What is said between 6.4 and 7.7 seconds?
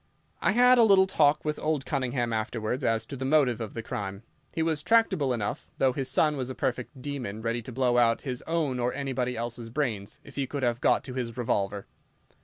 a perfect demon, ready